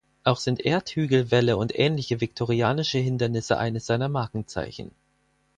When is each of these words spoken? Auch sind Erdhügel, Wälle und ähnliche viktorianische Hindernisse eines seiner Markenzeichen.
Auch 0.23 0.37
sind 0.37 0.61
Erdhügel, 0.65 1.29
Wälle 1.29 1.57
und 1.57 1.77
ähnliche 1.77 2.21
viktorianische 2.21 2.97
Hindernisse 2.97 3.59
eines 3.59 3.85
seiner 3.85 4.09
Markenzeichen. 4.09 4.89